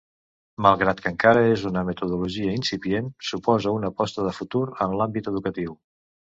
Malgrat 0.65 1.03
que 1.05 1.11
encara 1.13 1.43
és 1.49 1.65
una 1.71 1.83
metodologia 1.91 2.57
incipient, 2.61 3.13
suposa 3.33 3.77
una 3.79 3.95
aposta 3.95 4.29
de 4.31 4.35
futur 4.41 4.65
en 4.89 4.99
l’àmbit 4.99 5.33
educatiu. 5.37 5.81